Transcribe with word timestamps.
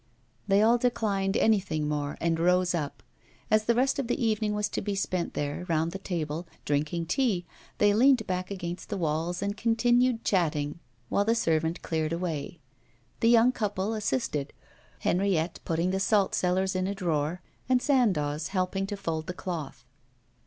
They 0.47 0.63
all 0.63 0.79
declined 0.79 1.37
anything 1.37 1.87
more, 1.87 2.17
and 2.19 2.39
rose 2.39 2.73
up. 2.73 3.03
As 3.51 3.65
the 3.65 3.75
rest 3.75 3.99
of 3.99 4.07
the 4.07 4.19
evening 4.19 4.55
was 4.55 4.67
to 4.69 4.81
be 4.81 4.95
spent 4.95 5.35
there, 5.35 5.63
round 5.69 5.91
the 5.91 5.99
table, 5.99 6.47
drinking 6.65 7.05
tea, 7.05 7.45
they 7.77 7.93
leaned 7.93 8.25
back 8.25 8.49
against 8.49 8.89
the 8.89 8.97
walls 8.97 9.43
and 9.43 9.55
continued 9.55 10.25
chatting 10.25 10.79
while 11.09 11.23
the 11.23 11.35
servant 11.35 11.83
cleared 11.83 12.13
away. 12.13 12.57
The 13.19 13.29
young 13.29 13.51
couple 13.51 13.93
assisted, 13.93 14.53
Henriette 15.01 15.59
putting 15.65 15.91
the 15.91 15.99
salt 15.99 16.33
cellars 16.33 16.75
in 16.75 16.87
a 16.87 16.95
drawer, 16.95 17.43
and 17.69 17.79
Sandoz 17.79 18.47
helping 18.47 18.87
to 18.87 18.97
fold 18.97 19.27
the 19.27 19.33
cloth. 19.35 19.85